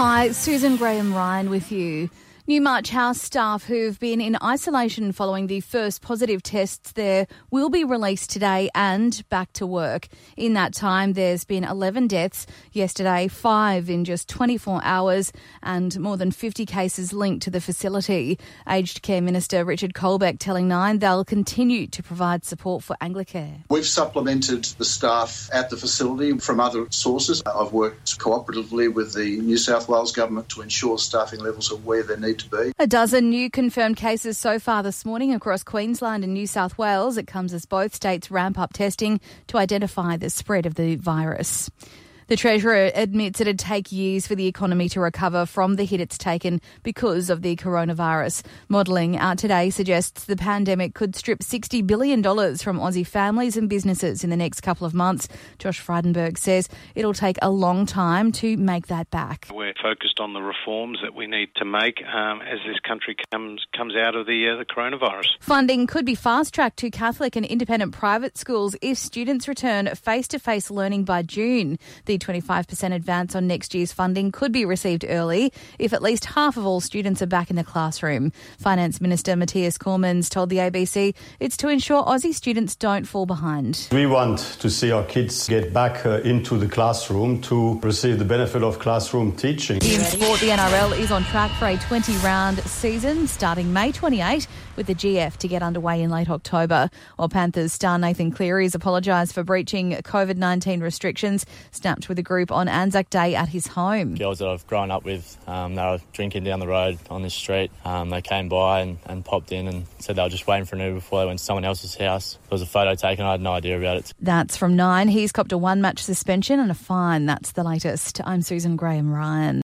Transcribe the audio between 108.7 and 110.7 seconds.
and, and popped in and said they were just waiting